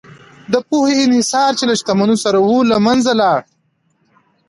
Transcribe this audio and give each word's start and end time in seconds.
د 0.51 0.53
پوهې 0.69 0.95
انحصار 1.05 1.51
چې 1.59 1.63
له 1.69 1.75
شتمنو 1.79 2.15
سره 2.23 2.37
و، 2.41 2.47
له 2.71 2.77
منځه 2.85 3.11
لاړ. 3.21 3.39